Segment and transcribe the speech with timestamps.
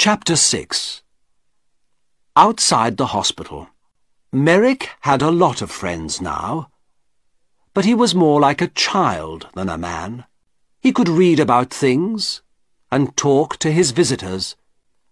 [0.00, 1.02] Chapter 6
[2.36, 3.70] Outside the hospital.
[4.32, 6.70] Merrick had a lot of friends now,
[7.74, 10.24] but he was more like a child than a man.
[10.80, 12.42] He could read about things
[12.92, 14.54] and talk to his visitors,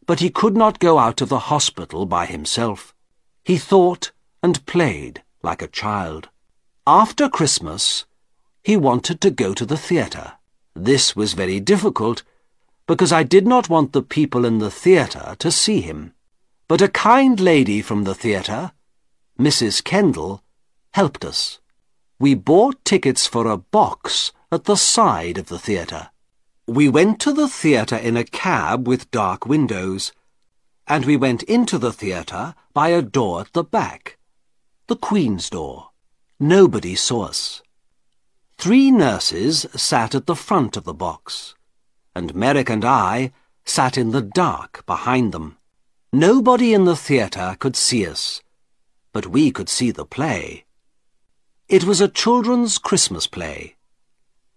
[0.07, 2.95] but he could not go out of the hospital by himself.
[3.45, 6.29] He thought and played like a child.
[6.87, 8.05] After Christmas,
[8.62, 10.34] he wanted to go to the theatre.
[10.77, 12.23] This was very difficult,
[12.87, 16.12] because I did not want the people in the theatre to see him.
[16.68, 18.72] But a kind lady from the theatre,
[19.39, 19.82] Mrs.
[19.82, 20.43] Kendall,
[20.95, 21.59] helped us.
[22.18, 26.11] We bought tickets for a box at the side of the theatre.
[26.67, 30.12] We went to the theatre in a cab with dark windows,
[30.87, 34.19] and we went into the theatre by a door at the back,
[34.87, 35.91] the Queen's door.
[36.39, 37.62] Nobody saw us.
[38.59, 41.56] Three nurses sat at the front of the box
[42.16, 43.30] and Merrick and I
[43.66, 45.58] sat in the dark behind them.
[46.14, 48.41] Nobody in the theatre could see us,
[49.12, 50.64] but we could see the play.
[51.69, 53.77] It was a children's Christmas play.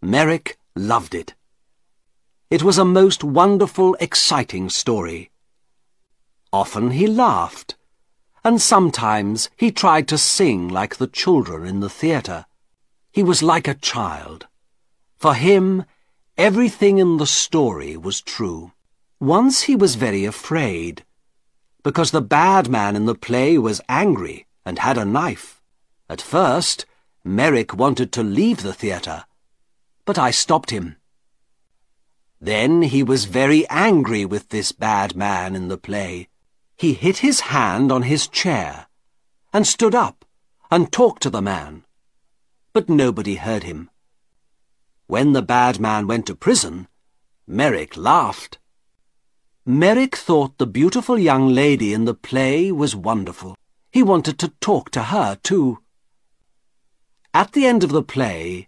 [0.01, 1.33] Merrick loved it.
[2.49, 5.29] It was a most wonderful, exciting story.
[6.53, 7.75] Often he laughed,
[8.41, 12.45] and sometimes he tried to sing like the children in the theatre.
[13.11, 14.47] He was like a child.
[15.17, 15.83] For him,
[16.39, 18.71] Everything in the story was true.
[19.19, 21.03] Once he was very afraid,
[21.83, 25.61] because the bad man in the play was angry and had a knife.
[26.07, 26.85] At first,
[27.25, 29.25] Merrick wanted to leave the theatre,
[30.05, 30.95] but I stopped him.
[32.39, 36.29] Then he was very angry with this bad man in the play.
[36.77, 38.87] He hit his hand on his chair
[39.51, 40.23] and stood up
[40.71, 41.83] and talked to the man,
[42.71, 43.89] but nobody heard him.
[45.09, 46.87] When the bad man went to prison,
[47.47, 48.59] Merrick laughed.
[49.65, 53.57] Merrick thought the beautiful young lady in the play was wonderful.
[53.91, 55.79] He wanted to talk to her, too.
[57.33, 58.67] At the end of the play,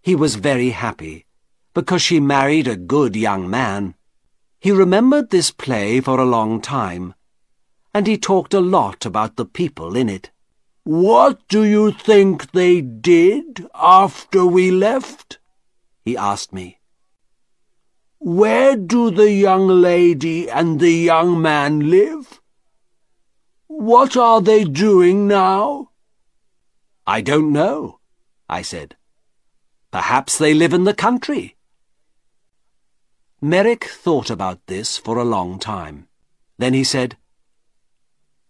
[0.00, 1.26] he was very happy,
[1.74, 3.96] because she married a good young man.
[4.60, 7.14] He remembered this play for a long time,
[7.92, 10.30] and he talked a lot about the people in it.
[10.84, 15.39] What do you think they did after we left?
[16.04, 16.78] He asked me.
[18.18, 22.40] Where do the young lady and the young man live?
[23.66, 25.90] What are they doing now?
[27.06, 28.00] I don't know,
[28.48, 28.96] I said.
[29.90, 31.56] Perhaps they live in the country.
[33.40, 36.08] Merrick thought about this for a long time.
[36.58, 37.16] Then he said,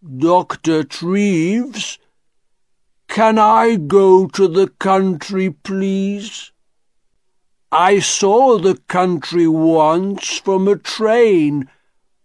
[0.03, 0.83] Dr.
[0.83, 1.97] Treves,
[3.07, 6.51] can I go to the country, please?
[7.71, 11.69] I saw the country once from a train,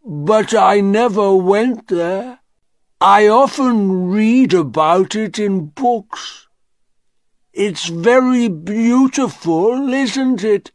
[0.04, 2.40] but I never went there.
[3.00, 6.48] I often read about it in books.
[7.52, 10.72] It's very beautiful, isn't it?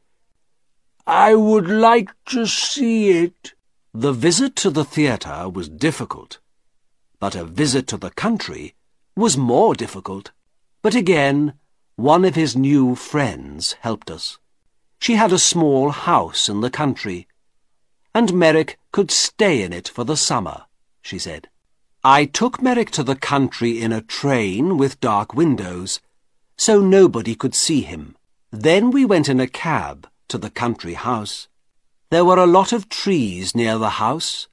[1.06, 3.54] I would like to see it.
[3.94, 6.40] The visit to the theatre was difficult,
[7.20, 8.76] but a visit to the country
[9.18, 10.32] was more difficult.
[10.82, 11.56] But again,
[11.98, 14.38] one of his new friends helped us.
[15.02, 17.28] She had a small house in the country,
[18.14, 20.66] and Merrick could stay in it for the summer,
[21.02, 21.50] she said.
[22.04, 26.02] I took Merrick to the country in a train with dark windows,
[26.56, 28.16] so nobody could see him.
[28.52, 31.48] Then we went in a cab to the country house.
[32.12, 34.50] There were a lot of trees near the house,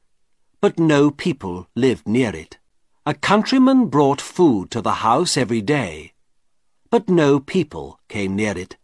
[0.62, 2.56] but no people lived near it.
[3.04, 6.14] A countryman brought food to the house every day,
[6.88, 8.78] but no people came near it.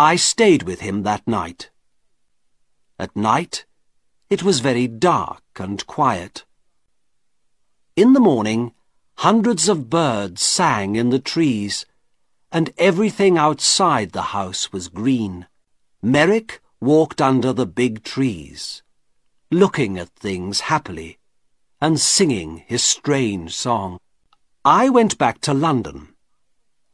[0.00, 1.70] I stayed with him that night.
[3.00, 3.66] At night,
[4.30, 6.44] it was very dark and quiet.
[7.96, 8.74] In the morning,
[9.16, 11.84] hundreds of birds sang in the trees,
[12.52, 15.48] and everything outside the house was green.
[16.00, 18.84] Merrick walked under the big trees,
[19.50, 21.18] looking at things happily,
[21.80, 23.98] and singing his strange song.
[24.64, 26.14] I went back to London,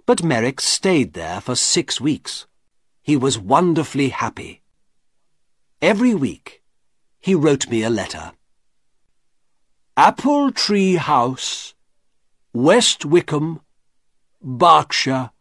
[0.06, 2.46] but Merrick stayed there for six weeks.
[3.04, 4.62] He was wonderfully happy.
[5.82, 6.62] Every week,
[7.20, 8.32] he wrote me a letter.
[9.94, 11.74] Apple Tree House,
[12.54, 13.60] West Wickham,
[14.42, 15.32] Berkshire,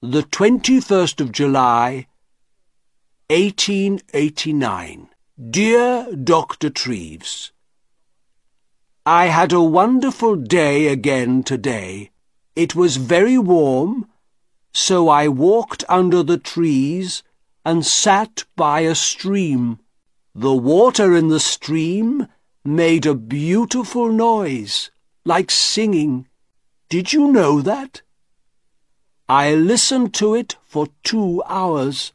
[0.00, 2.06] the 21st of July,
[3.28, 5.10] 1889.
[5.50, 6.70] Dear Dr.
[6.70, 7.52] Treves,
[9.04, 12.10] I had a wonderful day again today.
[12.56, 14.08] It was very warm
[14.72, 17.22] so I walked under the trees
[17.64, 19.78] and sat by a stream.
[20.34, 22.28] The water in the stream
[22.64, 24.90] made a beautiful noise,
[25.24, 26.26] like singing.
[26.88, 28.02] Did you know that?
[29.28, 32.12] I listened to it for two hours.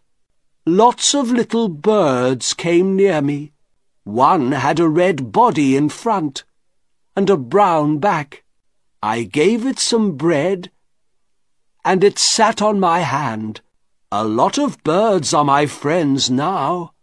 [0.65, 3.51] Lots of little birds came near me.
[4.03, 6.43] One had a red body in front
[7.15, 8.43] and a brown back.
[9.01, 10.71] I gave it some bread
[11.83, 13.61] and it sat on my hand.
[14.11, 16.93] A lot of birds are my friends now.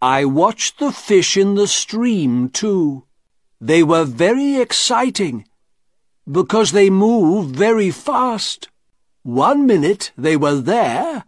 [0.00, 3.04] I watched the fish in the stream, too.
[3.60, 5.44] They were very exciting
[6.30, 8.68] because they move very fast.
[9.22, 11.24] One minute they were there,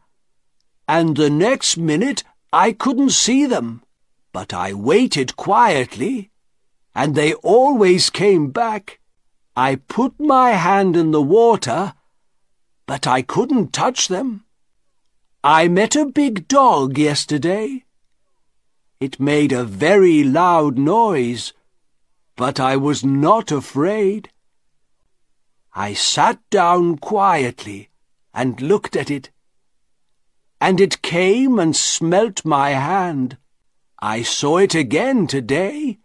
[0.86, 3.82] and the next minute I couldn't see them.
[4.32, 6.30] But I waited quietly,
[6.94, 9.00] and they always came back.
[9.56, 11.94] I put my hand in the water,
[12.90, 14.44] but I couldn't touch them.
[15.44, 17.84] I met a big dog yesterday.
[18.98, 21.52] It made a very loud noise,
[22.34, 24.30] but I was not afraid.
[25.72, 27.90] I sat down quietly
[28.34, 29.30] and looked at it,
[30.60, 33.38] and it came and smelt my hand.
[34.02, 36.00] I saw it again today,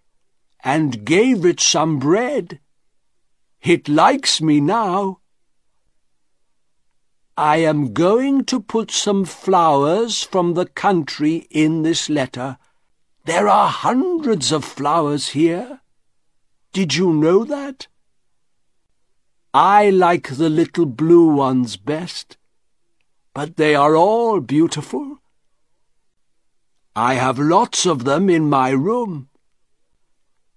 [0.63, 2.59] and gave it some bread.
[3.63, 5.17] It likes me now.
[7.37, 12.57] I am going to put some flowers from the country in this letter.
[13.25, 15.81] There are hundreds of flowers here.
[16.71, 17.87] Did you know that?
[19.53, 22.37] I like the little blue ones best,
[23.33, 25.19] but they are all beautiful.
[26.95, 29.27] I have lots of them in my room.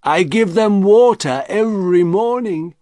[0.01, 2.75] I give them water every morning.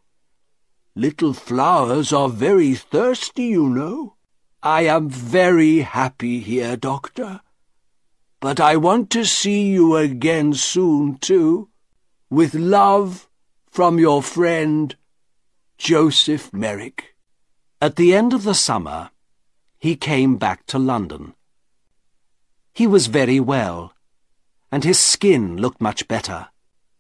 [0.98, 4.16] Little flowers are very thirsty, you know.
[4.64, 7.42] I am very happy here, Doctor.
[8.40, 11.70] But I want to see you again soon, too.
[12.32, 13.30] With love
[13.70, 14.96] from your friend,
[15.78, 17.14] Joseph Merrick.
[17.80, 19.12] At the end of the summer,
[19.78, 21.36] he came back to London.
[22.74, 23.94] He was very well,
[24.72, 26.48] and his skin looked much better.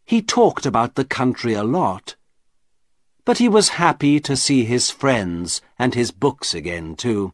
[0.05, 2.15] He talked about the country a lot,
[3.27, 7.25] but he was happy to see his friends and his books again, too.